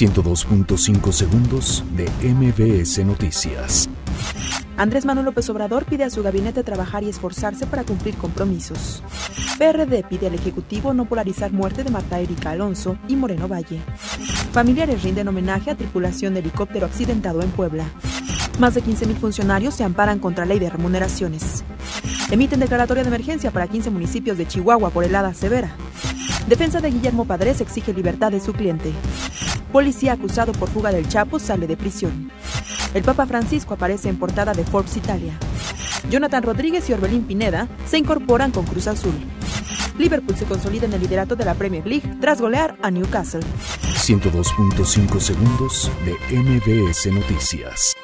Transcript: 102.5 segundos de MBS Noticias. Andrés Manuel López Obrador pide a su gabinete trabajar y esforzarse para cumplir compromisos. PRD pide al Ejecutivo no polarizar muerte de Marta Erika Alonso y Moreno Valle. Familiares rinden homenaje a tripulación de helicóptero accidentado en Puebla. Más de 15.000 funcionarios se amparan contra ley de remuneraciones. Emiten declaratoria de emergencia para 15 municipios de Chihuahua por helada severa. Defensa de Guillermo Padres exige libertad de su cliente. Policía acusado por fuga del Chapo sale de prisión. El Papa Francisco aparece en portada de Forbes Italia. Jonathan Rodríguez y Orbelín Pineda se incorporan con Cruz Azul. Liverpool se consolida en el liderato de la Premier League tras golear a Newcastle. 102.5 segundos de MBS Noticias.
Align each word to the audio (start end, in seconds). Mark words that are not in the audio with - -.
102.5 0.00 1.12
segundos 1.12 1.84
de 1.94 2.08
MBS 2.26 3.04
Noticias. 3.04 3.86
Andrés 4.78 5.04
Manuel 5.04 5.26
López 5.26 5.50
Obrador 5.50 5.84
pide 5.84 6.04
a 6.04 6.10
su 6.10 6.22
gabinete 6.22 6.64
trabajar 6.64 7.02
y 7.02 7.10
esforzarse 7.10 7.66
para 7.66 7.84
cumplir 7.84 8.16
compromisos. 8.16 9.02
PRD 9.58 10.02
pide 10.08 10.28
al 10.28 10.34
Ejecutivo 10.34 10.94
no 10.94 11.04
polarizar 11.04 11.52
muerte 11.52 11.84
de 11.84 11.90
Marta 11.90 12.18
Erika 12.18 12.52
Alonso 12.52 12.96
y 13.08 13.16
Moreno 13.16 13.46
Valle. 13.46 13.82
Familiares 14.52 15.02
rinden 15.02 15.28
homenaje 15.28 15.70
a 15.70 15.76
tripulación 15.76 16.32
de 16.32 16.40
helicóptero 16.40 16.86
accidentado 16.86 17.42
en 17.42 17.50
Puebla. 17.50 17.84
Más 18.58 18.72
de 18.72 18.82
15.000 18.82 19.16
funcionarios 19.16 19.74
se 19.74 19.84
amparan 19.84 20.18
contra 20.18 20.46
ley 20.46 20.58
de 20.58 20.70
remuneraciones. 20.70 21.62
Emiten 22.30 22.60
declaratoria 22.60 23.02
de 23.02 23.08
emergencia 23.08 23.50
para 23.50 23.68
15 23.68 23.90
municipios 23.90 24.38
de 24.38 24.48
Chihuahua 24.48 24.88
por 24.88 25.04
helada 25.04 25.34
severa. 25.34 25.76
Defensa 26.48 26.80
de 26.80 26.90
Guillermo 26.90 27.26
Padres 27.26 27.60
exige 27.60 27.92
libertad 27.92 28.32
de 28.32 28.40
su 28.40 28.54
cliente. 28.54 28.94
Policía 29.72 30.14
acusado 30.14 30.52
por 30.52 30.68
fuga 30.68 30.90
del 30.90 31.08
Chapo 31.08 31.38
sale 31.38 31.66
de 31.66 31.76
prisión. 31.76 32.30
El 32.92 33.04
Papa 33.04 33.26
Francisco 33.26 33.74
aparece 33.74 34.08
en 34.08 34.18
portada 34.18 34.52
de 34.52 34.64
Forbes 34.64 34.96
Italia. 34.96 35.38
Jonathan 36.10 36.42
Rodríguez 36.42 36.88
y 36.88 36.92
Orbelín 36.92 37.24
Pineda 37.24 37.68
se 37.86 37.98
incorporan 37.98 38.50
con 38.50 38.64
Cruz 38.64 38.88
Azul. 38.88 39.14
Liverpool 39.98 40.36
se 40.36 40.46
consolida 40.46 40.86
en 40.86 40.94
el 40.94 41.00
liderato 41.00 41.36
de 41.36 41.44
la 41.44 41.54
Premier 41.54 41.86
League 41.86 42.16
tras 42.20 42.40
golear 42.40 42.76
a 42.82 42.90
Newcastle. 42.90 43.42
102.5 43.82 45.20
segundos 45.20 45.90
de 46.04 46.36
MBS 46.36 47.12
Noticias. 47.12 47.99